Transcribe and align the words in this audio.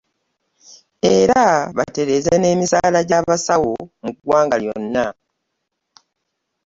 Era 1.15 1.43
batereeze 1.77 2.33
n'emisaala 2.37 2.99
gy'abasawo 3.09 3.73
mu 4.01 4.09
ggwanga 4.15 4.55
lyonna. 4.63 5.05